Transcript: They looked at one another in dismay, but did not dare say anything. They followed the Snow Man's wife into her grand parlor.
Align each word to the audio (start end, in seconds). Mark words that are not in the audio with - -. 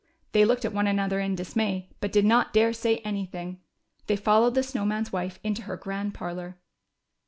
They 0.31 0.45
looked 0.45 0.65
at 0.65 0.73
one 0.73 0.87
another 0.87 1.19
in 1.19 1.35
dismay, 1.35 1.91
but 1.99 2.11
did 2.11 2.25
not 2.25 2.53
dare 2.53 2.73
say 2.73 2.97
anything. 3.05 3.59
They 4.07 4.15
followed 4.15 4.55
the 4.55 4.63
Snow 4.63 4.83
Man's 4.83 5.13
wife 5.13 5.39
into 5.43 5.61
her 5.61 5.77
grand 5.77 6.15
parlor. 6.15 6.57